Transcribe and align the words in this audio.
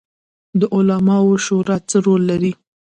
د 0.59 0.61
علماوو 0.75 1.33
شورا 1.45 1.77
څه 1.89 1.97
رول 2.05 2.21
لري؟ 2.31 2.51